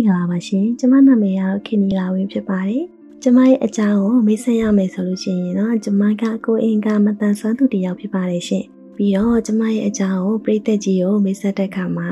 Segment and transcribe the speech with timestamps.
[0.00, 2.84] င်္ဂလာပါရှင်ကျမနာမည်ကတော့ခင်နီလာဝင်းဖြစ်ပါတယ်
[3.22, 8.64] ကျမရဲ့အကြောင်းကိုမိတ်ဆက်ရမယ်ဆိုလို့ရှိရင်တော့ကျမကကိုအင်ကမတန်ဆွမ်းသူတစ်ယောက်ဖြစ်ပါတယ်ရှင်
[8.96, 12.10] ပြီးတော့ကျမရဲ့အကြောင်းကိုပရိသတ်ကြီးကိုမိတ်ဆက်တဲ့အခါမှာ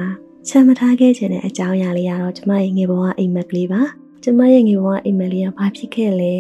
[0.48, 3.82] ချမ်းမထားခဲ့ခြင်းတဲ့အကြောင်းအရာလေးကတော့ကျမရဲ့ငယ်ဘဝအိမ်မက်ကလေးပါ
[4.24, 6.34] ကျမရဲ့ငယ်ဘဝအိမ်မက်လေးကဘာဖြစ်ခဲ့လဲ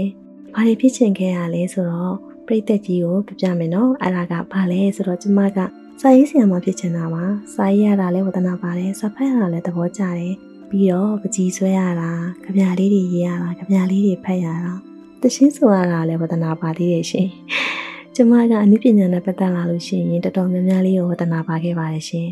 [0.54, 5.58] ဘာတွေဖြစ်ချင်ခဲ့ရလဲဆိုတော့ပရိသတ်ကြီးကိုပြပြမယ်နော်အဲ့ဒါကဘာလဲဆိုတော့ကျမက
[6.00, 7.24] စာရေးဆရာမဖြစ်ချင်တာပါ
[7.54, 10.34] စာရေးရတာလည်းဝဒနာပါတယ်စာဖတ်ရတာလည်းသဘောကျတယ်
[10.70, 12.10] ပြီးတော့ပကြီးဆွဲရတာ
[12.44, 14.74] ကြပြလေးတွေရေးရတာကြပြလေးတွေဖတ်ရတာ
[15.22, 17.28] တရှင်းဆိုရတာလည်းဝဒနာပါသေးတယ်ရှင်
[18.14, 22.28] ကျမကအနုပညာနဲ့ပတ်သက်လာလို့ရှိရင်တော်တော်များများလေးကိုဝဒနာပါခဲ့ပါတယ်ရှင်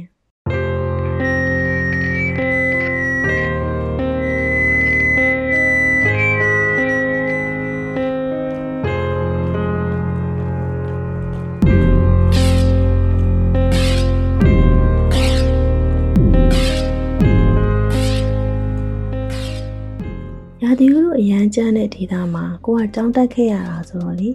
[21.46, 24.28] န်ကျန်းတဲ့ဒေသမှာကိုကတောင်းတက်ခဲ့ရတာဆိုတော့လေ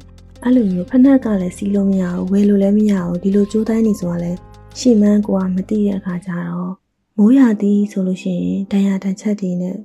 [0.44, 4.40] အဲ့လိုမျိုးဖက်နှက်ကလည်းစီးလို့မရဘူးဝယ်လို့လည်းမရဘူးဒီလိုကြိုးတိုင်းနေဆိုတာလည်း
[4.80, 6.74] ရှီမန်းကိုကမသိတဲ့အခါကျတော့
[7.18, 9.78] မိုးရာသီဆိုလို့ရှိရင်ဒဏ်ရာတန်ချက်တွေနဲ့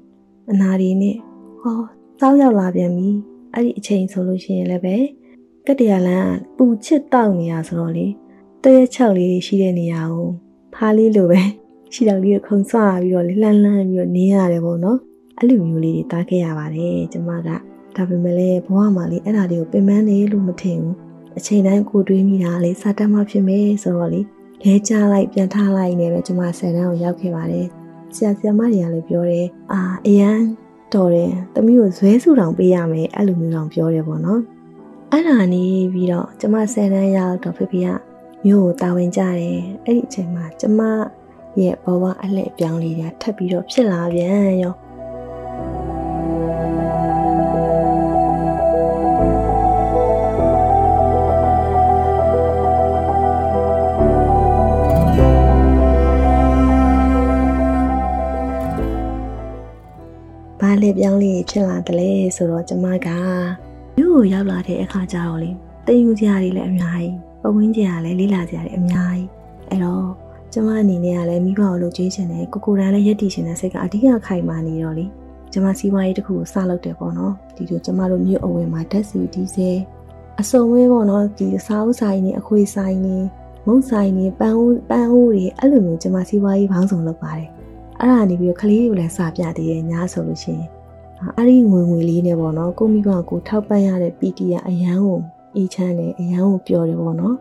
[0.51, 1.17] အနာတွေနဲ့
[1.61, 1.81] ဟော
[2.21, 3.09] တောက်ရောက်လာပြန်ပြီ
[3.53, 4.97] အဲ့ဒီအချိန်ဆိုလို့ရှိရင်လည်းပဲ
[5.67, 8.07] ကတရလန်းပူချစ်တောက်နေရဆိုတော့လေ
[8.63, 10.29] တရချောက်လေးရှိတဲ့နေရာကို
[10.75, 11.41] ဖားလေးလိုပဲ
[11.95, 14.99] ရှိတော်လေးကိုခုံဆွာပြီးတော့လှမ်းလှမ်းပြီးတော့နေရတယ်ပေါ့နော်
[15.39, 17.49] အဲ့လိုမျိုးလေးတွေတားခဲ့ရပါတယ်ကျမက
[17.97, 20.97] ဒါပေမဲ့လည်းဘဝမှာလေအဲ့ဒါတွေကိုပင်ပန်းနေလို့မထင်ဘူး
[21.39, 24.21] အချိန်တိုင်းကိုတွေးမိတာလေစာတက်မှဖြစ်မယ်ဆိုတော့လေ
[24.65, 27.67] လဲချလိုက်ပြန်ထားလိုက်နေပဲကျမဆယ်တန်းကိုရောက်ခဲ့ပါတယ်
[28.15, 30.39] ဆရာဆရာမတွေကလည်းပြောတယ်အာအရန်
[30.95, 34.41] တော်တယ်တမီးကိုဇွဲစုတောင်ပေးရမယ်အဲ့လိုမျိုးတောင်ပြောတယ်ပေါ့နော်
[35.11, 37.89] အဲ့ဒါနေပြီးတော့ကျမဆယ်တန်းရောက်တော့ဖေဖေက
[38.47, 40.81] မျိုးကိုတာဝန်ကြတယ်အဲ့ဒီအချိန်မှာကျမ
[41.61, 44.75] ရဲ့ဘဝအလှည့်ပြောင်းလေးတွေထပ်ပြီးတော့ဖြစ်လာပြန်ရော
[60.99, 63.09] ပြောင်းလေးဖြစ်လာတယ်လဲဆိုတော့ကျမက
[63.99, 65.51] မြို့ကိုရောက်လာတဲ့အခါကျတော့လေ
[65.87, 69.29] တည်ယူစရာတွေလည်းအများကြီးပဝင်းကျင်ကလည်းလေးလာစရာတွေအများကြီး
[69.69, 70.07] အဲ့တော့
[70.53, 75.07] ကျမအနေနဲ့ကလည်းမိဘကိုလိုချင်ချင်တယ်ကိုကိုတန်းလည်းရက်တည်ချင်တဲ့စိတ်ကအဓိကခိုင်မာနေတော့လေ
[75.53, 79.79] ကျမစီးပွားရေးတစ်ခုကိုစလုပ်တယ်ပေါ့နော်ဒီလိုကျမတို့မြို့အဝင်မှာဓာတ်စီဒီဇယ်
[80.41, 83.17] အစုံဝဲပေါ့နော်ဒီစားဥဆိုင်နေအခွေဆိုင်နေ
[83.67, 87.49] မုတ်ဆိုင်နေပန်းဦးပန်းဦးတွေအဲ့လိုမျိုးကျမစီးပွားရေးဘောင်းဆောင်လုပ်ပါတယ်
[88.01, 90.76] အဲ့ဒါနေပြီးတော့ကလေးတွေကိုလည်းစာပြသေးတယ်ညာဆိုလို့ရှိရင်
[91.37, 95.21] အဲ့ဒီငွေငွေလေးနဲ့ပေါ့နော်ကိုမိဘကိုထောက်ပံ့ရတဲ့ PT ကအရန်ကို
[95.57, 97.37] အေးချမ်းတယ်အရန်ကိုပျော်တယ်ပေါ့နော်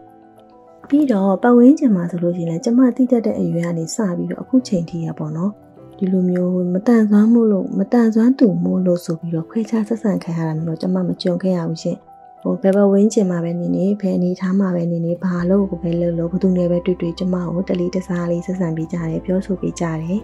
[0.89, 5.51] ပြီးတော့ပတ်ဝန်းကျင်မှာဆိုလို့ရှိရင်လည်းကျမသိတတ်တဲ့အရွယ်ကနေစပြီးတော့အခုချိန်ထိရပေါ့နော်
[5.97, 11.97] ဒီလိုမျိုးမတန်ဆွမ်းမှုလို့မတန်ဆွမ်းတူမှုလို့ဆိုပြီးတော့ခွဲခြားဆက်ဆံခံရတာမျိုးတော့ကျမမကြုံခဲ့ရဘူးရှင်
[12.41, 20.21] ဟိုဘယ်ဘဝင်းကျင်မှာပဲနေနေဘယ်အနေထားမှာပဲနေနေဘာလို့ကိုပဲလုပ်လို့ဘသူနဲ့ပဲတွေ့တွေ့ကျမကိုတလီတစားလေးဆက်ဆံပေးကြတယ်ပြောဆိုပေးကြတယ်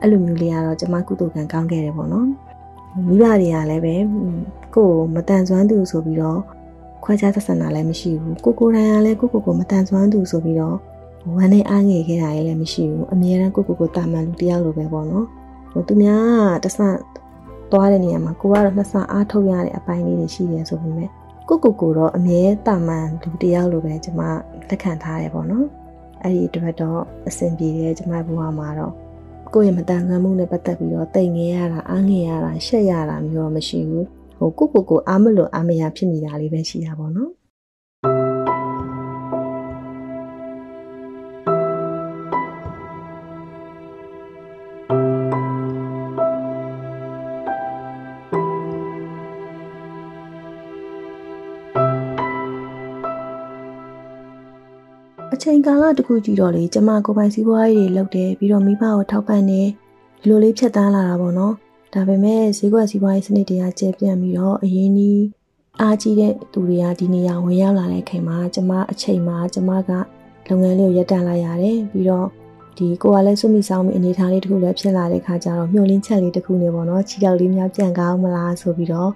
[0.00, 2.28] အဲ့လိုမျိုးလေးကတော့ကျမကုသိုလ်ကံကောင်းခဲ့တယ်ပေါ့နော်
[3.06, 3.94] မိဘတွေကလည်းပဲ
[4.74, 6.40] ကိုယ်မတန်ဆွမ်းသူဆိုပြီးတော့
[7.04, 10.76] ခွဲခြားဆက်ဆံတာလည်းမရှိဘူးကိုကိုတိုင်ကလည်းကိုကိုကိုမတန်ဆွမ်းသူဆိုပြီးတော့
[11.36, 15.26] ဝမ်းနဲ့အားငယ်ခဲ့တာလည်းမရှိဘူးအမြဲတမ်းကိုကိုကိုတာမန်လူတယောက်လိုပဲပေါ့နော်
[15.72, 16.78] ဟိုသူများတဆ
[17.72, 21.10] သွားတဲ့နေရာမှာကိုကတော့နှစ်ဆအားထုတ်ရတဲ့အပိုင်းလေးတွေရှိတယ်ဆိုပေမဲ့
[21.48, 24.22] ကိုကိုကိုတော့အမြဲတာမန်လူတယောက်လိုပဲကျွန်မ
[24.68, 25.66] လက်ခံထားတယ်ပေါ့နော်
[26.22, 28.94] အဲ့ဒီအတွက်တော့အဆင်ပြေတယ်ကျွန်မဘဝမှာတော့
[29.52, 34.06] ကိုယ့်ရဲ့မတန်ဆွမ်းမှုနဲ့ပတ်သက်ပြီးတော့တိတ်ငဲရတာအားငယ်ရတာရှက်ရတာမျိုးတော့မရှိဘူး
[34.38, 37.30] ဟိုကိုကိုကိုအားမလို့အားမရဖြစ်နေတာလေးပဲရှိတာပေါ့နော်
[55.44, 59.68] ချိန်ကာလတစ်ခုကြည့်တော့လေကျမကိုပိုင်စည်းပွားရေးတွေလုပ်တယ်ပြီးတော့မိဘကိုထောက်ပံ့တယ်
[60.20, 61.54] ဒီလိုလေးဖြတ်တန်းလာတာပေါ့နော်
[61.94, 65.24] ဒါပေမဲ့ဈေးကွက်စည်းပွားရေးစနစ်တွေကကျပြန့်ပြီးတော့အရင်ကြီး
[65.80, 69.90] အားကြီးတဲ့သူတွေကဒီနေရာဝင်ရောက်လာတဲ့ချိန်မှာကျမအချိန်မှာကျမက
[70.48, 72.26] လုပ်ငန်းလေးကိုရပ်တန့်လိုက်ရတယ်ပြီးတော့
[72.76, 79.10] ဒီကိုကလည်းစွမိဆောင်မိအနေထားလေးတစ်ခုလည်းဖြစ်လာတဲ့ခါကျတော့မျှော်လင့်ချက်လေးတစ်ခုနေပေါ့နော်ချီတောက်လေးများပြန်ကောင်းမလားဆိုပြီးတော့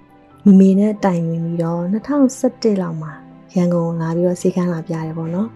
[0.45, 3.11] မမေနဲ့တိုင်ဝင်ပြီးတော့2017လောက်မှာ
[3.55, 5.49] ရန်ကုန်လာပြီးတော့စေကန်းလာပြတယ်ပေါ့နော်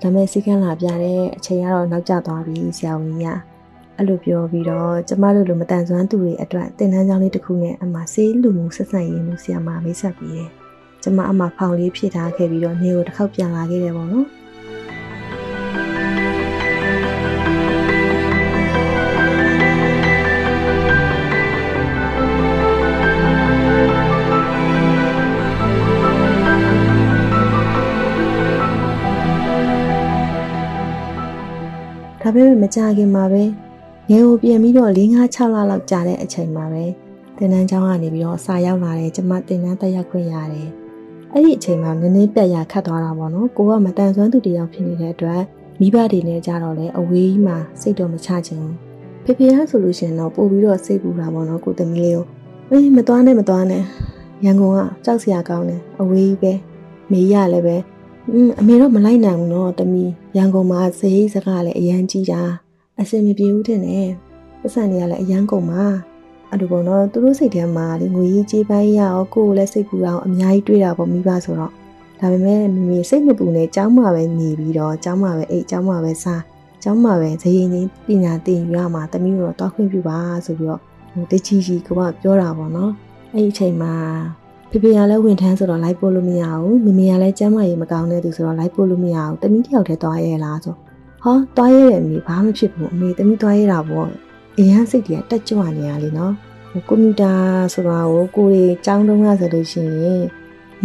[0.00, 3.50] ဒါပေမဲ့စေကန်းလာပြတဲ့အချိန်ကတော့နောက်ကျသွားပြီဆရာဝန်ကြီးက
[3.96, 10.50] အဲ့လိုပြောပြီးတော့ကျမတို့လိုမတန်ဆွမ်းသူတွေအတွက်တင်တန်းကြောင်းလေးတစ်ခုနဲ့အမှဆေးလူမှုဆက်ဆံရေးမှုဆရာမမိတ်ဆက်ပြီးတယ်
[11.02, 14.26] ကျမအမှဖောင်လေးဖြည့်ထားခဲ့ပြီးတော့နေကိုတစ်ခေါက်ပြန်လာခဲ့တယ်ပေါ့နော်
[32.60, 33.42] မဲ့မကြခင်မှာပဲ
[34.10, 36.84] ငယ်ကိုပြန်ပြီးတော့၄၅6လလောက်ကြာတဲ့အချိန်မှာပဲ
[37.36, 40.68] တင်နန်းကျောင်းကနေပြီးတော့စာရောက်လာတယ်ကျမတင်နန်းတက်ရောက်ခွင့်ရတယ်
[41.32, 45.42] အဲ့ဒီအချိန်မှာနည်းနည်းပြက်ရခတ်သွားတာပေါ့နော်ကိုကမတန်ဆွမ်းသူတယောက်ဖြစ်နေတဲ့အတွက်
[45.80, 48.68] မိဘတွေနဲ့ကြတော့လေအဝေးကြီးမှာစိတ်တော့မချခြင်း
[49.24, 52.24] ဖေဖေကဆိုလို့ရှိရင်တော့ပို့ပြီးတော့စိတ်ပူတာပေါ့နော်ကိုသမီးလေးကို
[52.70, 53.82] အေးမသွားနဲ့မသွားနဲ့
[54.44, 56.52] ရန်ကုန်ကကြောက်စရာကောင်းတယ်အဝေးကြီးပဲ
[57.10, 57.76] မေးရလည်းပဲ
[58.28, 60.04] อืมအမေတော့မလိုက်နိုင်ဘူးနော်တမီ
[60.36, 62.42] ရန်ကုန်မှာဇေးစကားလည်းအရန်ကြီးတာ
[63.00, 64.08] အစင်မပြေဘူးတဲ့နဲ့
[64.60, 65.84] ပတ်စံတွေကလည်းအရန်ကုန်ပါ
[66.50, 71.72] အဲ့လိုပေါ့နော်သူတို့စိတ်ထဲမှာဒီငွေကြီးကြေးပိုင်းရအောင်ကိုယ်ကိုလည်းစိတ်ပူအောင်အများကြီးတွေးတာပေါ့မိဘဆိုတော့
[72.20, 76.42] ဒါပေမဲ့မိမိစိတ်မပူနဲ့ကျောင်းမှာပဲနေပြီးတော့ကျောင်းမှာပဲအိတ်ကျောင်းမှာပဲစား
[76.82, 80.80] ကျောင်းမှာပဲဇရင်ချင်းပညာသင်ယူရမှာတမီးတို့တော့တွားခွင့်ပြုပါဆိုပြီးတော့
[81.12, 81.88] ဟိုတကြီးကြီးက
[82.20, 82.92] ပြောတာပေါ့နော်
[83.32, 83.94] အဲ့ဒီအချိန်မှာ
[84.70, 90.74] ဖေဖေကလည်းဝင်ထမ်းဆိုတော့လိုက်ပို့လို့မရဘူးမမေကလည်းကျမ်းမာရေးမကောင်းတဲ့သူဆိုတော့လိုက်ပို့လို့မရဘူးတမီးတယောက်တည်းသွားရဲလားဆို
[91.22, 94.08] ဟောသွားရဲတယ်မိဘာမှဖြစ်ဘူးအမေတမီးသွားရဲတာပေါ့
[94.58, 96.32] အရန်စိတ်တွေကတက်ကြွနေရလေနော်
[96.70, 97.32] ဟိုကွန်ပျူတာ
[97.74, 100.22] ဆိုတာကိုကိုယ်ကြီးចောင်းတုံးရဆိုလို့ရှိရင်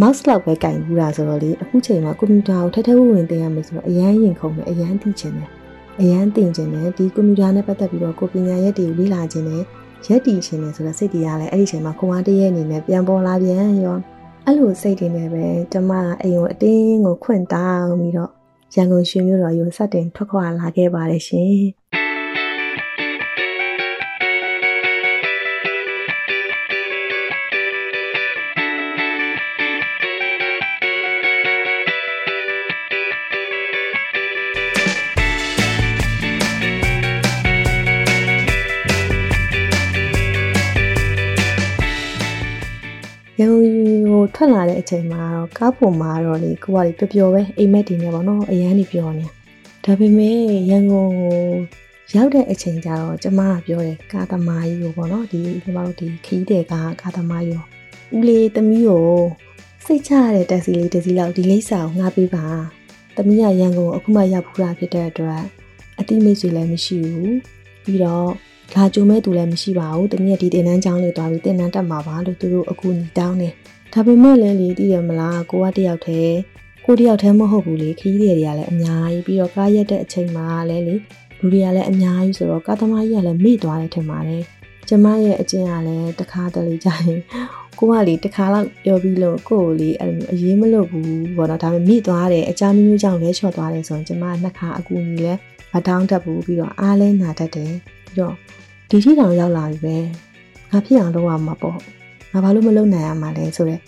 [0.00, 5.50] mouse လောက်ပဲကင်ဘူးတာဆိုတော့လေအခုချိန်မှာကွန်ပျူတာကိုထထဝင်ဝင်တင်ရမယ်ဆိုတော့အရန်ရင်ခုန်တယ်အရန်သိချင်တယ်
[6.00, 9.62] အရန်တင်ချင်တယ်ဒီကွန်ပျူတာနဲ့ပတ်သက်ပြီးတော့ကိုပညာရက်တွေကိုလေ့လာခြင်းနဲ့
[10.04, 13.98] ရက်တည်ခြင်းနဲ့ဆိုတော့စိတ်တရားလည်းအဲ့ဒီချိန်မှာခွန်အားတည်းရဲ့အနေနဲ့ပြန်ပေါ်လာပြန်ရော
[14.44, 18.30] အဲ့လိုစိတ်တွေနဲ့ပဲကျမကအိမ်ကိုအတင်းကိုခွင့်တောင်းပြီးတော့
[18.74, 21.95] ရန်ကုန်ရွှေမြို့တော်ရုံစတင်ထွက်ခွာလာခဲ့ပါတယ်ရှင်
[44.38, 49.26] ထွက်လာတဲ့အချိန်မှာတော့ကားပေါ်မှာတော့လေကိုကလေပျော်ပျော်ပဲအိမ်မက်တင်နေပါတော့အရန်ကြီးပြောနေ
[49.84, 50.38] ဒါပေမဲ့
[50.70, 51.38] ရန်ကုန်ကို
[52.14, 57.64] ရောက်တဲ့အချိန်ကျတော့ကျမကပြောတယ်ကာသမားကြီးကိုပေါ့နော်ဒီကျမတို့ဒီခီးတဲ့ကားကာသမားကြီး
[58.14, 59.08] ဦးလေးသမီးကို
[59.84, 62.46] စိတ်ချရတဲ့တက်စီလေးတစ်စီးလောက်ဒီလိပ်စာကိုငှားပေးပါ
[63.16, 65.42] သမီးကရန်ကုန်အခုမှရောက်ဖူးတာဖြစ်တဲ့အတွက်
[65.98, 67.36] အတိမိတ်ဆွေလည်းမရှိဘူး
[67.84, 68.30] ပြီးတော့
[68.74, 73.54] လာကြုံမဲ့သူလည်းမရှိပါဘူးတမီးကဒီတင်နန်းကျောင်းလေးသွားပြီးတင်နန်းတက်မှာပါလို့သူတို့အခုညီတောင်းတယ်
[73.92, 76.36] ဒါပေမဲ့လည်းလေသိရမလားကိုကတယောက်တည်း
[76.84, 80.94] ကိုတယောက်တည်းမဟုတ်ဘူးလေခီးတွေကလည်းအများကြီးပြီးတော့ကားရက်တဲ့အချိန်မှာလည်းလေ
[81.38, 84.42] လူတွေကလည်းအများကြီးဆိုတော့ကားသမားကြီးကလည်းမေ့သွားတယ်ထင်ပါတယ်
[84.88, 87.20] ကျမရဲ့အကျင့်ကလည်းတခါတလေကြာရင်
[87.78, 95.34] ကိုကလေတခါလောက်ပြောပြီးလို့ကိုကိုလေအဲ့လိုအရေးမလို့ဘူးဘောတော့ဒါပေမဲ့မိသွားတယ်အကြမ်းမျိုးကြောင့်လဲချော့သွားတယ်ဆိုရင်ကျမနှစ်ခါအကူကြီးလဲ
[95.72, 97.72] မတောင်းတတ်ဘူးပြီးတော့အားလဲနာတတ်တယ်
[98.04, 98.34] ပြီးတော့
[98.90, 99.96] ဒီထိတောင်ရောက်လာပြီပဲ
[100.70, 101.78] ငါဖြစ်အောင်လုပ်ရမှာပေါ့
[102.36, 103.82] ငါဘာလို့မလုပ်နိုင်ရမှာလဲဆိုတော့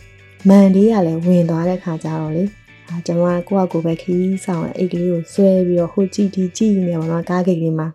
[0.48, 2.44] မန်လေးကလည်းဝင်သွားတဲ့ခါကျတော့လေ
[2.88, 7.88] အာကျွန်မကိုယ့်အကူပဲခီးဆောင်အိတ်ကလေးကိုဆွဲပြီးတော့ဟိုကြည့်ဒီကြည့်နေပါတော့ကားဂိတ်လေးမှာ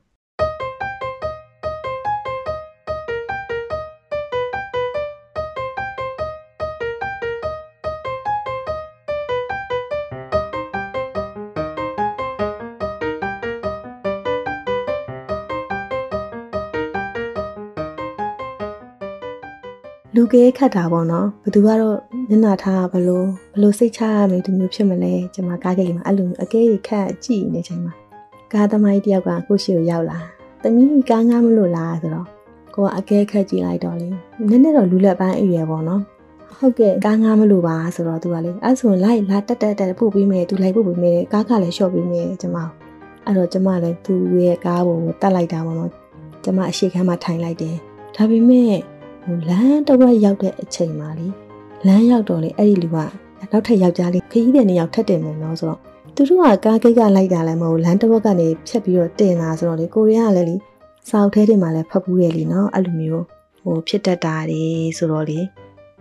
[20.33, 21.97] ကဲခတ်တာပေါ့နော်ဘသူကတော့
[22.29, 27.93] မျက်နှာထားဘလို့ဘလို့စိတ်ချရမယ်ဒီမျိုးဖြစ်မလဲကျွန်မကားကိတ်မှာအဲ့လိုအကဲကြီးခတ်ကြည့်နေချိန်မှာ
[28.53, 30.19] ကားသမားကြီးတယောက်ကကိုရှိကိုရောက်လာ
[30.63, 32.27] တမီးကားငားမလို့လားဆိုတော့
[32.75, 34.07] ကိုကအကဲခတ်ကြည့်လိုက်တော့လေ
[34.49, 36.01] နည်းနည်းတော့လူလက်ပိုင်းအရွယ်ပေါ့နော်
[36.57, 42.57] ဟုတ်ကဲ့ကားငားမလို့ပါဆိုတော့သူကလေအဲ့ဆိုလိုက်လာတက်တက်တက်ပို့ပေးမယ်သူလိုက်ပို့ပေးမယ်ကားကလည်းရှော့ပေးမယ်ကျွန်မ
[43.25, 45.91] အဲ့တော့ကျွန်မလည်းသူ့ရဲ့ကားပေါ်ကိုတတ်လိုက်တာပေါ့နော်
[46.43, 47.75] ကျွန်မအရှိခန်းမှာထိုင်လိုက်တယ်
[48.15, 48.73] ဒါပေမဲ့
[49.23, 51.27] ဟိုလမ်းတစ်ဝက်ရောက်တဲ့အချိန်မှာလေ
[51.87, 52.97] လမ်းရောက်တော့လေအဲ့ဒီလူက
[53.51, 55.79] နောက်ထပ်ယောက်ျားလေးခရီးတဲ့နေရောက်ထက်တင်နေတော့ဆိုတော့
[56.15, 60.55] သူတို့ကကားကိတ်ကလိုက်တာလည်းမဟုတ်လမ်းတစ်ဝက်ကနေဖြတ်ပြီးတော့တင်လာဆိုတော့လေကိုရီးယားကလည်းလေ
[61.09, 63.23] စောက်ထဲတင်မှာလည်းဖတ်ဘူးတယ်လीနော်အဲ့လိုမျိုး
[63.61, 64.63] ဟိုဖြစ်တတ်တာတွေ
[64.97, 65.39] ဆိုတော့လေ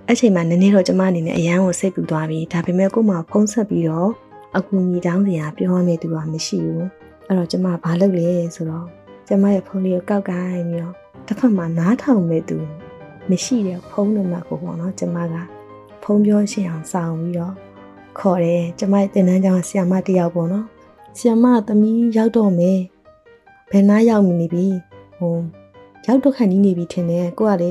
[0.06, 4.10] အဲ့ချိန်မှာနည်းနည်းတော့ကျမအနေနဲ့အရန်ကိုစိတ်ပူသွားပြီဒါပေမဲ့ကို့မှာဖုံးဆက်ပြီးတော့
[4.56, 6.84] အကူညီတောင်းစရာပြောရမယ့်သူကမရှိဘူး
[7.26, 8.86] အဲ့တော့ကျမဘာလုပ်လဲဆိုတော့
[9.28, 10.94] ကျမရဲ့ဖုန်းလေးကိုကောက်ကိုင်းပြီးတော့
[11.26, 12.58] တစ်ဖက်မှာနားထောင်မဲ့သူ
[13.30, 15.34] မရှိတဲ့ဖုန်းနံပါတ်ကိုပေါ့နော်ကျမက
[16.02, 17.54] ဖုန်းပြောရှင်းအောင်စောင့်ပြီးတော့
[18.18, 20.66] ခေါ်တယ်ကျမရဲ့တင်တန်းကျောင်းဆီယမတယောက်ပေါ့နော်
[21.18, 22.80] ဆီယမသမီးရောက်တော့မယ်
[23.70, 24.66] ဘယ်နားရောက်နေပြီ
[25.18, 25.36] ဟို
[26.06, 27.70] ရောက်တော့ခန့်နီးနေပြီထင်တယ်ကိုကလေ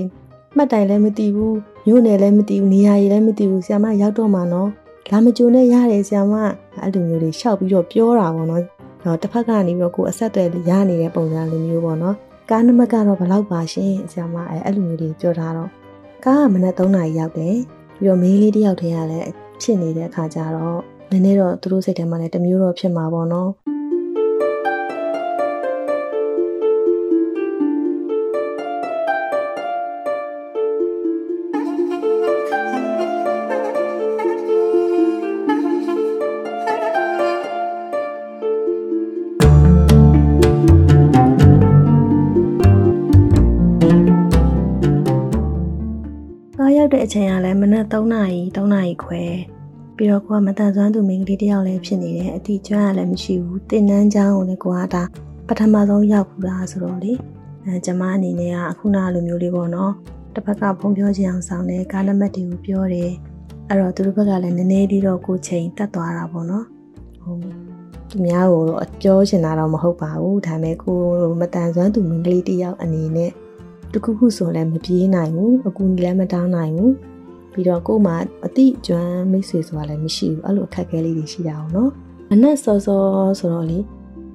[0.55, 4.70] မှတ်တိုင်လည်းမသိဘူးမြို့နယ်လည်းမသိဘူးနေရာကြီးလည်းမသိဘူးဆီယမရောက်တော့မှနော်
[5.12, 6.34] လာမကြုံနဲ့ရတယ်ဆီယမ
[6.81, 8.63] အဲ့လိုမျိုးတွေရှောက်ပြီးတော့ပြောတာပေါ့နော်
[9.05, 12.15] တော့တစ်ဖက်ကနေပြီးတော့ကိုအဆက်တွေရနေတဲ့ပုံစံလိုမျိုးပေါ့နော်
[12.50, 15.70] ကားနံပါတ်ကတော့ဘယ်လောက်ပါရှင်ဆရာမအဲအဲ့လိုမျိုးတွေပြောထားတော့
[16.26, 17.56] ကားကမနက်3နာရီရောက်တယ်
[17.98, 19.30] ပြီးတော့မေးလေးတယောက်တည်းကလည်း
[19.62, 20.80] ဖြစ်နေတဲ့အခါကျတော့
[21.12, 23.50] နည်းနည်းတော့သူတို့စိတ်ထဲမှာလည်းတမျိုးတော့ဖြစ်မှာပေါ့နော်
[47.12, 49.24] ချိန်ကလည်းမနက်3နာရီ3နာရီခွဲ
[49.96, 55.03] ပြီးတော့ကိုကမတန်ဆွမ်းသူမိန်းကလေးတယောက်လည်းဖြစ်နေတယ်အတိကျွမ်းကလည်းမရှိဘူးတင်နန်းချောင်းကိုလည်းကိုကဒါ
[55.48, 57.13] ပထမဆုံးရောက်ဘူးလားဆိုတော့လေ
[57.65, 59.91] အဲကျမအနေနဲ့ကအခုနလိုမျိုးလေးပေါ့နော်
[60.34, 63.12] တစ်ဖက်ကဖုံပြောချင်အောင်ဆောင်တယ်ကားနံပါတ်တွေကိုပြောတယ်
[63.70, 66.65] အဲ့တော့သူတို့ဘက်ကလည်းနည်းနည်းလေးတော့ကိုချိန်တက်သွားတာပေါ့နော်
[67.22, 67.39] ဟုတ်
[68.10, 70.98] သူများကိုတော့ပြောချင်တာတော့မဟုတ်ပါဘူးဒါပေမဲ့ကို
[71.39, 73.32] မတန်ဆွမ်းသူမိန်းကလေးတယောက်အနေနဲ့
[73.94, 76.94] တခုခုဆိုလည်းမပြေးနိုင်ဘူးအကူကြီးလည်းမတောင်းနိုင်ဘူး
[77.52, 81.92] ပြီးတော့ကို့မှာအတိအကျွမ်းမိတ်ဆွေဆိုတာလည်းမရှိဘူးအဲ့လိုအခက်အခဲလေးတွေရှိတာအောင်နော်
[82.32, 83.02] အနက်စောစော
[83.40, 83.80] ဆိုတော့လေ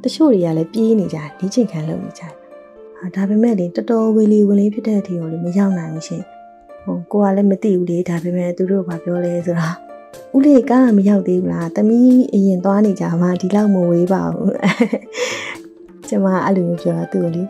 [0.03, 2.33] တချို့တွေကလည်းပြေးနေကြတယ်ဒီချိန်ခံလုပ်နေကြတယ်
[2.99, 6.23] ဟာဒါပေမဲ့လေတော်တော်ဝေလီဝင်လေးဖြစ်တဲ့အထိကိုလေမရောက်နိုင်ဘူးရှင်
[6.85, 9.77] ဟိုကိုကလည်းမသိဘူးလေဒါပေမဲ့သူတို့ကပြောလဲဆိုတော့
[10.37, 14.55] ဦးလေးကားမရောက်သေးဘူးလားတမီးအရင်သွားနေကြမှာဒီလောက်မဝေးပါဘူး
[16.09, 17.43] ကျမအဲ့လိုမျိုးပြောတာသူ့ကိုလေ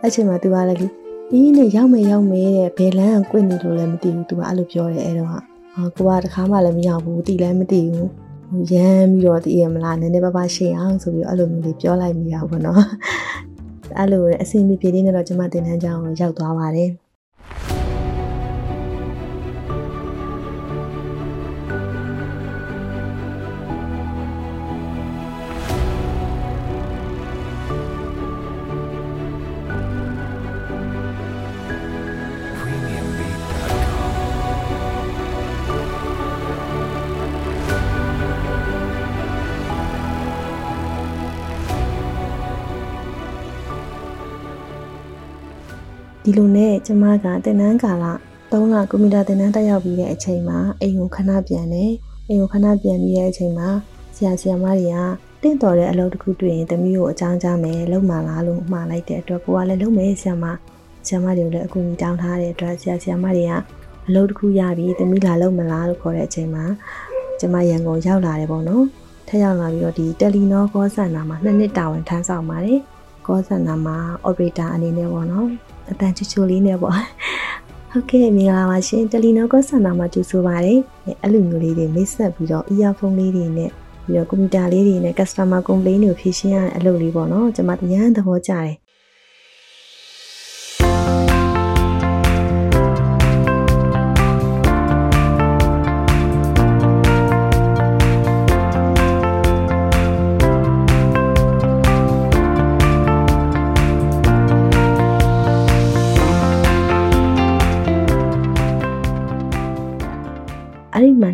[0.00, 1.01] အဲ့ချိန်မှာသူကလည်း
[1.32, 5.38] လေအင်းနဲ့ရောက်မယ်ရောက်မယ်တဲ့ဘယ်လန်းကကွင့်နေလို့လည်းမသိဘူးသူကအဲ့လိုပြောတယ်အဲ့တော့ဟာ
[5.96, 8.08] ကိုကတခါမှလည်းမရောက်ဘူးတီလည်းမသိဘူး
[8.50, 12.82] ဟိုရမ်းပြီးတော့တည်ရမလားနည်းနည်းပါးပါးရှင်းအောင်ဆိုပြီးအဲ့လိုမျိုးလေးပြောလိုက်မိတာပေါ့နော်
[13.98, 16.90] အဲ့လိုအဆင်ပြေပြေလေးနဲ့တော့ကျမတင်တန်းကြောင်းရောက်သွားပါတယ်
[46.24, 48.04] ဒီလိုနဲ့ကျမကတင်နန်းကာလ
[48.50, 51.92] 3လကွန်ပျူတာတင်နန်းတက်ရောက်ပြီးတဲ့အချိန်မှာအိမ်ကိုခဏပြန်တယ်
[52.28, 53.68] အိမ်ကိုခဏပြန်ပြီးတဲ့အချိန်မှာ
[54.16, 54.98] ဆရာဆရာမတွေက
[55.42, 60.44] တင့်တော်တဲ့အလုပ်တစ်ခုတွေ့ရင်တမီးကိုအကြောင်းကြားမယ်လုံမာလားလို့မှားလိုက်တဲ့အတွက်ကိုကလည်းလုံမယ်ဆရာမ
[61.06, 63.52] ဆရာမတွေကိုလည်းအကူအညီတောင်းထားတဲ့အတွက်ဆရာဆရာမတွေက
[64.08, 66.64] အလုပ်တစ်ခုရပြီးတမီးလာလုံမလားလို့ခေါ်တဲ့အချိန်မှာ
[67.40, 68.84] ကျမရန်ကုန်ရောက်လာတယ်ပေါ့နော်
[69.28, 72.80] ထက်ရောက်လာပြီးတော့ဒီတယ်လီနောကောဆန်နာမှာနှစ်နှစ်တာဝန်ထမ်းဆောင်ပါတယ်
[73.26, 75.48] ကောဆန်နာမှာ operator အနေနဲ့ပေါ့နော်
[75.90, 76.94] အတန်ချူချူလေးနဲ့ပေါ့
[77.90, 80.74] ဟုတ်ကဲ့မင်္ဂလာပါရှင်တယ်လီနောကောဆန်နာမှာကြိုဆိုပါရစေ
[81.20, 83.70] အဲ့လိုမျိုးလေးတွေမိတ်ဆက်ပြီးတော့ earphone လေးတွေနဲ့
[84.04, 88.74] ပြီးတော့ကွန်ပျူတာလေးတွေနဲ့ customer complaint တွေကိုဖြေရှင်းရတဲ့အလုပ်လေးပေါ့နော်ကျွန်မတရားသဘောကျတယ်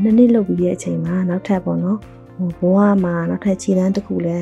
[0.03, 1.99] နှစ်နှစ်လုပ်ပြီးတဲ့အချိန်မှာနောက်ထပ်ပေါ့နော်
[2.59, 4.39] ဟိုဘဝမှာနောက်ထပ်ခြေလမ်းတစ်ခုလဲ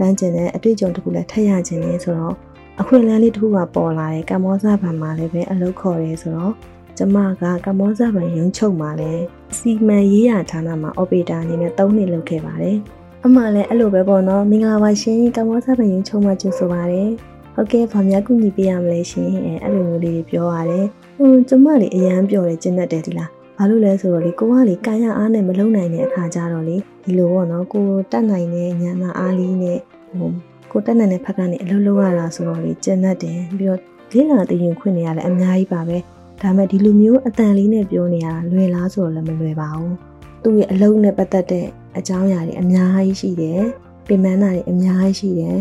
[0.00, 2.34] လမ်းကျင်တဲ့အတွေ့အကြုံတစ်ခုလဲထပ်ရခြင်းလဲဆိုတော့
[2.80, 6.54] အခွင့်အလမ်းလေးတစ်ခုကပေါ်လာတယ်ကမ္ဘောဇဗံမှာလည်းပဲအလုပ်ခေါ်ရဲဆိုတော့
[6.98, 9.12] ကျမကကမ္ဘောဇဗံရုံချုပ်မှာလဲ
[9.58, 12.78] စီမံရေးရဌာနမှာ operator အနေနဲ့3နှစ်လုပ်ခဲ့ပါတယ်
[13.24, 17.10] အမှလည်းအဲ့လိုပဲပေါ့နော်မင်္ဂလာပါရှင်ကမ္ဘောဇဗံရုံချုပ်မှာကြိုဆိုပါတယ်
[17.54, 20.86] ဟုတ်ကဲ့ဗာများကူညီပေးရမလဲရှင်အဲအဲ့လိုမျိုးလေးပြောရတယ်
[21.16, 29.78] ဟိုကျမလေးအရန်ပြောတယ်ကျင်းတတ်တယ်ဒီလား ဘာလို့လဲဆိုတော့လေကိုကလေကာယအားနဲ့မလုံနိုင်တဲ့အခါကျတော့လေဒီလိုပေါ့နော်ကိုတတ်နိုင်တဲ့ဉာဏ်အားလေးနဲ့
[30.18, 30.30] ဟို
[30.70, 33.80] ကိုတက်နိုင်တဲ့ဖက်ကနေအလုပ်လုပ်ရတာဆိုတော့လေကျဉ်တ်တယ်ပြီးတော့
[34.12, 35.98] လေးလာတည်ရင်ခွင့်နေရလဲအများကြီးပါပဲ
[36.42, 39.94] ဒါမဲ့ဒီလိုမျိုးအတန်လေးနဲ့ပြောနေရတာလွယ်လားဆိုတော့လည်းမလွယ်ပါဘူး
[40.42, 41.66] သူ့ရဲ့အလုပ်နဲ့ပတ်သက်တဲ့
[41.98, 43.62] အကြောင်းအရာတွေအများကြီးရှိတယ်
[44.06, 45.58] ပြင်ပန်းတာတွေအများကြီးရှိတယ်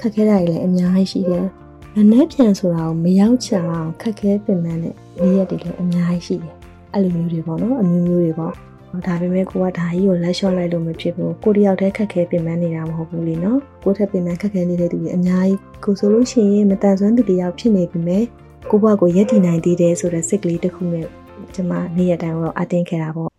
[0.00, 1.46] ခက်ခဲတာတွေလည်းအများကြီးရှိတယ်
[1.94, 6.59] နည်းနည်းပြန်ဆိုတာကိုမရောက်ချင်အောင်ခက်ခဲပြင်ပန်းတဲ့နေ့ရက်တွေလည်းအများကြီးရှိတယ်
[6.94, 8.52] အဲ့လိုမျိုးတွေပေါ့နော်အမျိုးမျိုးတွေပေါ့
[9.06, 18.24] ဒါပေမဲ့ကိုကဒါကြီးကိုလက်လျှော့လိုက်လို့မဖြစ်ဘူးကိုတယောက်တည်းခက်ခဲပြင်ပန်းနေတာမဟုတ်ဘူးလေနော်ကိုထက်ပြင်ပန်းခက်ခဲနေတဲ့သူတွေအများကြီးကိုဆိုလို့ရှိရင်မတန်ဆွမ်းသူတယောက်ဖြစ်နေပြီမဲ့
[18.70, 21.06] ကိုဘကိုရက်တည်နိုင်သေးတယ်ဆိုတဲ့စိတ်ကလေးတစ်ခုနဲ့
[21.54, 23.29] ကျွန်မနေ့ရက်တိုင်းတော့အတင်းခဲ့တာပေါ့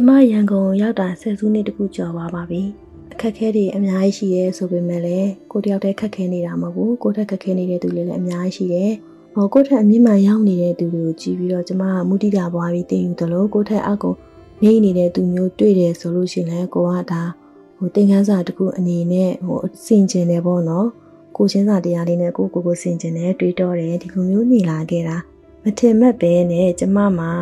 [0.00, 2.62] ျမရန်ကုန်ရောက်တာဆယ်စုနှစ်တခုကျော်ပါပါပြီ
[3.12, 8.92] အခက်ခဲတွေအများကြီးရှိရဲဆိုပေမဲ့လည်းကိုတယောက်တည်းခက်ခဲနေတာမဟုတ်ဘူးကိုထက်ခက်ခဲနေတဲ့သူတွေလည်းအများကြီးရှိတယ်
[9.34, 14.14] ဟောကိုထက်အမြင့်မှရောက်နေတဲ့သူတွေကိုကြည့်ပြီးတော့ကျမကမူတိတာပွားပြီးတင်ယူသလိုကိုထက်အောက်ကို
[14.62, 17.22] နေနေတဲ့သူမျိုးတွေ့တယ်ဆိုလို့ရှိရင်လည်းကိုကဒါ
[17.76, 20.88] ဟိုသင်ခန်းစာတခုအနေနဲ့ဟိုစင်ကျင်တယ်ပေါ့နော်
[21.36, 25.16] ကိုချင်းစာတရားလေးနဲ့ကိုကိုကိုစင်ကျင်တယ်တွေးတောတယ်ဒီလိုမျိုးနေလာခဲ့တာ
[25.62, 27.32] မထင်မဲ့ပဲနဲ့ကျမမှာ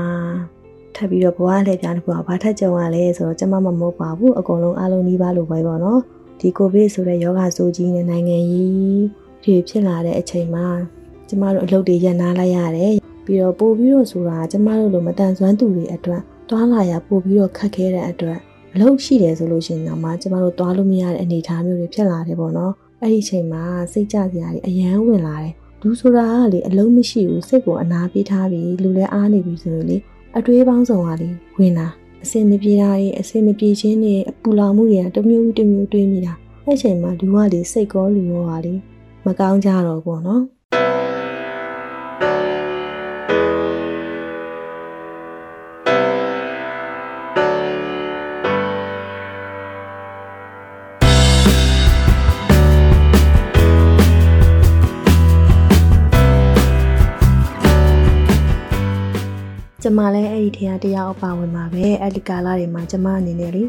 [0.96, 6.00] ထပ်ပြီးတော့ဘဝလှည့်ပြားတစ်ခုကဘာထက်ကြုံရလဲဆိုတော့ကျမမမဟုတ်ပါဘူးအကုန်လုံးအားလုံးနှီးပါလို့ပဲပေါ့နော်
[6.40, 9.04] ဒီကိုဗစ်ဆိုတဲ့ယောဂဆိုးကြီးနဲ့နိုင်ငံကြီး
[9.44, 10.66] ဒီဖြစ်လာတဲ့အချိန်မှာ
[11.28, 18.38] ကျမတို့အလုပ်တွေရပ်နားလိုက်ရတယ်ပြီးတော့ပို့ပြီးတော့ဆိုတာကျမတို့လိုမတန်ဆွမ်းသူတွေအတွက်တွားလာရပို့ပြီးတော့ခက်ခဲတဲ့အတွက်
[18.74, 23.62] အလုပ်ရှိတယ်ဆိုလို့ရှိရင်တော့မှကျမတို့တွားလို့မရတဲ့အနေအထားမျိုးတွေဖြစ်လာတယ်ပေါ့နော်အဲ့ဒီချိန်မှာ
[23.92, 29.96] စိတ်ကြစရာတွေအယမ်းဝင်လာတယ်လူဆိုတာကလေအလုံးမရှိဘူးစိတ်ကိုအနာပေးထားပြီးလူလည်းအားနေပြီဆိုရင်လေ
[30.38, 31.28] အတွေးပေါင်းစုံကလေ
[31.58, 31.88] ဝင်လာ
[32.24, 36.32] အစင်မပြေတာတွေအစင်မပြေခြင်းတွေအပူလောင်မှုတွေကတမျိုးတမျိုးတွေးမိတာ
[36.64, 38.74] အဲ့ချိန်မှာလူကလေစိတ်ကောလူရောကလေ
[39.24, 63.62] မကောင်းကြတော့ဘူးเမလည်းအဲ့ဒီထဲကတရားအပါဝင်ပါပဲအဲ့ဒီကာလတွေမှာကျမအနေနဲ့လေ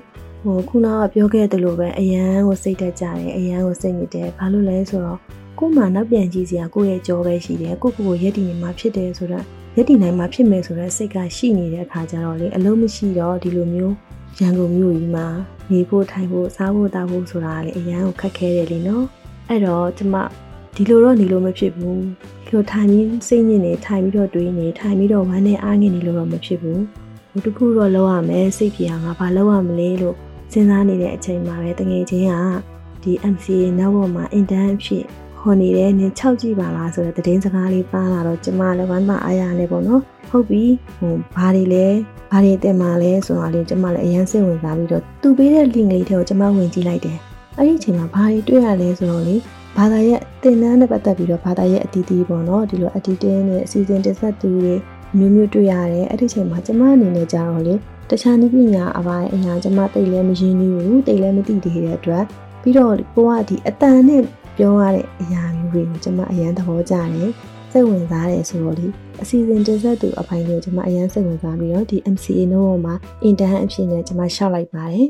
[0.44, 5.20] ဟိုခုနကပြောခဲ့သလိုပဲအရန်ကိုစိတ်တက်ကြတယ်အရန်ကိုစိတ်ညစ်တယ်ဘာလို့လဲဆိုတော့
[5.60, 13.94] ကို့မှာနောက်ပြန်ကြည့်စရာကိုယ့်ရဲ့ကြောပဲရှိတယ်ကိုကိုကိုရက်တည်နေမှာဖြစ်တယ်ဆိုတော့ရက်တည်နိုင်မှာဖြစ်မယ်ဆိုတော့စိတ်ကရှိနေတဲ့အခါကျတော့လေအလုံးမရှိတော့ဒီလိုမျိုး
[14.40, 15.28] ရန်ကုန်မြို့ကြီးမှာ
[15.72, 19.06] နေဖို့ထိုင်ဖို့စားဖို့တောက်ဖို့ဆိုတာလေအရန်ကိုခက်ခဲတယ်လေနော်
[19.50, 20.16] အဲ့တော့ကျမ
[20.80, 22.02] ဒီလိုတော့နေလို့မဖြစ်ဘူး
[22.46, 26.82] ဒီလိုထိုင်ပြီးစိတ်ညစ်နေထိုင်ပြီးတော့တွေးနေထိုင်ပြီးတော့ဝမ်းနဲ့အားငင်နေလို့တော့မဖြစ်ဘူး
[27.32, 30.16] ဟိုတခုတော့လောက်ရမယ်စိတ်ပြေအောင်ငါဘာလောက်ရမလဲလို့
[30.52, 32.34] စဉ်းစားနေတဲ့အချိန်မှာပဲတငယ်ချင်းက
[33.04, 35.04] ဒီ MCA နောက်ဘောမှာ intern အဖြစ်
[35.40, 40.64] ဟောနေတယ်နင်6ကြည့်ပါလားဆိုတဲ့သတင်းစကားလေးပါလာတော့ကျမလည်းဝမ်းသာအားရနေပေါ့နော်ဟုတ်ပြီ
[40.98, 41.86] ဟိုဘာတွေလဲ
[42.32, 47.18] ဘာတွေတင်มาလဲဆိုတာလေးကျမလည်းအရင်စိတ်ဝင်စားပြီးတော့သူပေးတဲ့ link လေးတွေကိုကျမဝင်ကြည့်လိုက်တယ်
[47.58, 49.36] အဲ့ဒီအချိန်မှာဘာတွေတွေ့ရလဲဆိုတော့လေ
[49.78, 54.74] ဘာသာရဲ့တင်နန်းနဲ့ပတ်သက်ပြီးတော့ဘာသာရဲ့အတီးတီးပေါ့နော်ဒီလို editing နဲ့အစီအစဉ်တင်ဆက်သူတွေ
[55.18, 57.74] မျိုးမျိုးတွေ့ရတယ်အဲ့ဒီချိန်မှာကျမအနေနဲ့ကြတော့လေ
[58.10, 62.24] တခြားနည်းပညာအပိုင်းအရာကျမတိတ်လည်းမရင်းနှီးဘူးတိတ်လည်းမသိသေးတဲ့အတွက်
[62.62, 64.22] ပြီးတော့ကိုကဒီအတန်နဲ့
[64.58, 67.32] ပြောရတဲ့အရာမျိုးတွေကိုကျမအရန်သဘောကျတယ်
[67.72, 68.88] စိတ်ဝင်စားတယ်ဆိုတော့လေ
[69.22, 72.94] အစီအစဉ်တင်ဆက်သူအပိုင်းကိုကျမအရန်စိတ်ဝင်စားပြီးတော့ဒီ MCA နိုးမှာ
[73.28, 75.08] intern အဖြစ်နဲ့ကျမရှောက်လိုက်ပါတယ်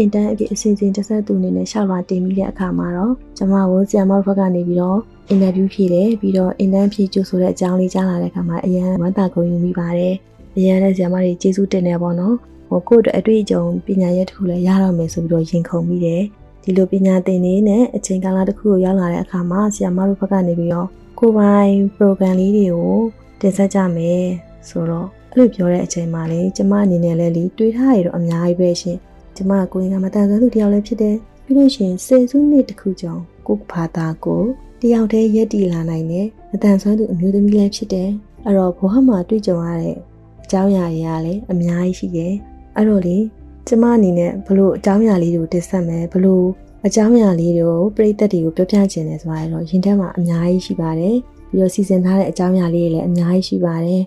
[0.00, 10.14] အင်တန်အပြည့်အစီအစဉ်တစ်ဆက်သူအနေနဲ့ရှောက်လာတင်ပြီးတဲ့အခါမှာတော့ကျမကိုဆီယမဘက်ကနေပြီးတော့အင်တာဗျူးဖြေတယ်ပြီးတော့အင်တန်ဖြေကြိုဆိုတဲ့အကြောင်းလေးကြားလာတဲ့အခါမှာအရန်ဝမ်းသာကုန်ယူမိပါတယ်
[10.56, 12.34] အရန်လည်းဆီယမတွေကျေးဇူးတင်နေပါတော့
[12.68, 16.22] ဟိုကိုယ့်အတွက်အတွေ့အကြုံပညာရပ်တစ်ခုလည်းရတော့မယ်ဆိုပြီးတော့ရင်ခုန်မိတယ်
[16.62, 22.94] ဒီလိုပညာသင်နေနဲ့အချိန်ကာလတစ်ခုကိုရောက်လာတဲ့အခါမှာဆီယမတို့ဘက်ကနေပြီးတော့ကိုပိုင် program လေးတွေကို
[23.40, 24.24] တင်ဆက်ကြမယ်
[24.68, 28.98] ဆိုတော့အဲ့လိုပြောတဲ့အချိန်မှာလေကျမအနေနဲ့လည်းလီတွေးထားရတော့အများကြီးပဲရှင်
[29.40, 34.42] ကျမကိုရင်ကမတန်ဆွမ်းသူတယောက်လည်းဖြစ်တယ်ပြီးလို့ရှိရင်စေစုနှစ်တစ်ခုကြောင့်ကိုဘာသာကို
[34.80, 38.10] တယောက်တည်းရက်တည်လာနိုင်တယ်မတန်ဆွမ်းသူအမျိုးသမီးလည်းဖြစ်တယ်
[38.44, 39.96] အဲ့တော့ဘဝမှာတွေ့ကြုံရတဲ့
[40.42, 42.34] အကြောင်းအရာတွေကလည်းအများကြီးရှိတယ်
[42.76, 43.18] အဲ့တော့လေ
[43.66, 46.46] ကျမအနေနဲ့ဘလို့အကြောင်းအရာလေးတွေကိုတင်ဆက်မယ်ဘလို့
[46.86, 51.16] အကြောင်းအရာလေးတွေကိုပြိသက်တွေကိုပြောပြချင်တယ်ဆိုတာတော့ရင်ထဲမှာအများကြီးရှိပါတယ်
[51.50, 54.02] ပြီးတော့စီစဉ်ထားတဲ့အကြောင်းအရာလေးတွေလည်းအများကြီးရှိပါတယ်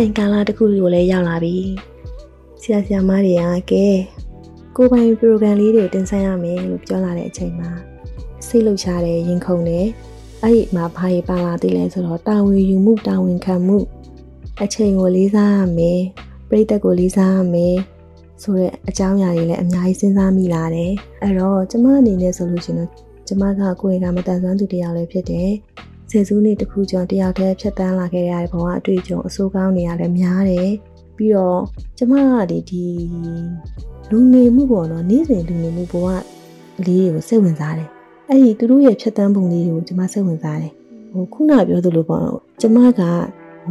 [0.00, 1.56] ချိန်ကာလတစ်ခုကိုလည်းရောက်လာပြီ
[2.62, 3.86] ဆရာဆရာမတွေကကဲ
[4.76, 7.70] ကိုပိုင် program လေးတွေတင်ဆက်ရမယ်လို့ပြောလာတဲ့အချိန်မှာ
[8.46, 9.86] စိတ်လှုပ်ရှားတယ်ရင်ခုန်တယ်
[10.42, 13.78] အဲ့ဒီမှာဘာတွေပါလာသေးလဲဆိုတော့တာဝန်ယူမှုတာဝန်ခံမှု
[14.62, 16.00] အချိန်ကိုလေးစားရမယ်
[16.48, 17.76] ပြိသက်ကိုလေးစားရမယ်
[18.42, 22.90] ဆိုတဲ့အကြောင်းအရာတွေလည်းအများကြီးစဉ်းစားမိလာတယ်အဲ့တော့ကျမအနေနဲ့ဆိုလို့ရှိရင်တော့
[23.26, 25.50] ကျမကကိုယ်ကမတန်ဆွမ်းသူတယောက်လည်းဖြစ်တယ်
[26.10, 30.70] ဆယ်စုနှစ်တစ်ခုကျော်တယောက်တည်းဖြတ်တန်းလာခဲ့ရတဲ့ဘဝအတွေ့အကြုံအဆိုးကောင်းတွေရတယ်များတယ်
[31.16, 31.60] ပြီးတော့
[31.98, 32.84] ကျမကဒီဒီ
[34.10, 36.06] လူနေမှုပေါ့နော်နေ့စဉ်လူနေမှုဘဝ
[36.86, 37.88] လေးတွေကိုစိတ်ဝင်စားတယ်
[38.28, 40.72] အဲ့ဒီသူတို့ရဲ့ဖြတ်တန်းပုံလေးတွေကိုကျမစိတ်ဝင်စားတယ်
[41.12, 43.00] ဟိုခုနပြောသလိုပေါ့နော်ကျမက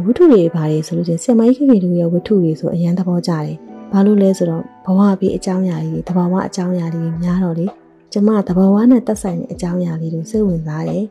[0.04, 3.56] ဝတ္ထုတွေဘာတွေဆိုလို့ချင်းဆင်မကြီးခင်ခင်တို့ရဲ့ဝတ္ထုတွေဆိုအရန်သဘောကျတယ်
[3.92, 7.66] ဘာလို့လဲဆိုတော့ဘဝပြီးအကြောင်းအရာတွေတဘာဝအကြောင်းအရာတွေများတော့လေ
[8.12, 11.04] ကျမတဘာဝနဲ့တက်ဆိုင်တဲ့အကြောင်းအရာလေးတွေစိတ်ဝင်စားတယ်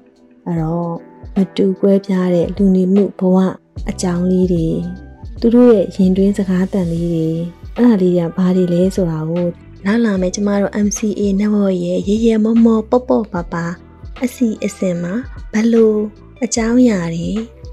[0.48, 0.92] အဲ့တော့
[1.40, 3.38] မတူကွဲပြားတဲ့လူနေမှုဘဝ
[3.90, 4.68] အကြောင်းလေးတွေ
[5.40, 7.28] သူတို့ရဲ့ရင်တွင်းစကားတန်လေးတွေ
[7.76, 9.48] အဲ့ဒါလေးတွေကဘာတွေလဲဆိုတာကို
[9.86, 13.66] နားလာမယ်ကျမတို့ MCA network ရဲ့ရေရေမောမောပေါ့ပေါ့ပါပါ
[14.24, 15.14] အစီအစဉ်မှာ
[15.54, 16.00] ဘလို့
[16.44, 17.30] အကြောင်းအရာတွေ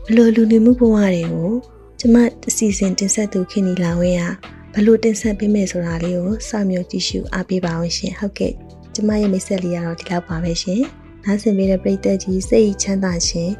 [0.06, 1.52] ဘလို့လူနေမှုဘဝတွေကို
[2.00, 2.16] ကျမ
[2.48, 8.52] အစီအစဉ်တင်ဆက်သူခင်နီလာဝင်းကဘလို့တင်ဆက်ပေးမယ်ဆိုတာလေးကိုစောင့်မျှော်ကြည့်ရှုအားပေးပါအောင်ရှင်ဟုတ်ကဲ့
[8.94, 10.82] ကျမရဲ့မိတ်ဆက်လေးကတော့ဒီလောက်ပါပဲရှင်
[11.24, 13.50] နားဆင်ပေးတဲ့ပရိသတ်ကြီးစိတ်ချမ်းသာရှင်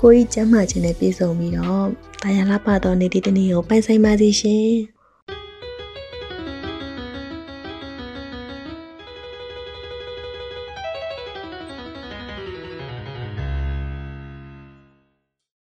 [0.00, 1.88] ကိုကြီးကျမ်းမာခြင်းနဲ့ပြည့်စုံပြီးတော့
[2.22, 4.93] တာယာလာပါတော်နေ့ဒီတနေ့ကိုပိုင်ဆိုင်ပါစေရှင်